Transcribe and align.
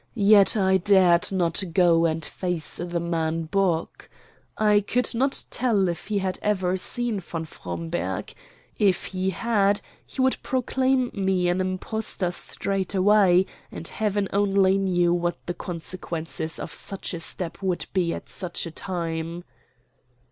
Yet 0.15 0.57
I 0.57 0.77
dared 0.77 1.31
not 1.31 1.63
go 1.73 2.05
and 2.07 2.25
face 2.25 2.77
the 2.77 2.99
man 2.99 3.43
Bock. 3.43 4.09
I 4.57 4.79
could 4.81 5.13
not 5.13 5.43
tell 5.51 5.87
if 5.87 6.07
he 6.07 6.17
had 6.17 6.39
ever 6.41 6.75
seen 6.75 7.19
von 7.19 7.45
Fromberg. 7.45 8.33
If 8.79 9.05
he 9.05 9.29
had, 9.29 9.79
he 10.03 10.19
would 10.19 10.41
proclaim 10.41 11.11
me 11.13 11.49
an 11.49 11.61
impostor 11.61 12.31
straight 12.31 12.95
away; 12.95 13.45
and 13.71 13.87
Heaven 13.87 14.27
only 14.33 14.79
knew 14.79 15.13
what 15.13 15.37
the 15.45 15.53
consequences 15.53 16.57
of 16.57 16.73
such 16.73 17.13
a 17.13 17.19
step 17.19 17.61
would 17.61 17.85
be 17.93 18.11
at 18.11 18.27
such 18.27 18.65
a 18.65 18.71
time. 18.71 19.43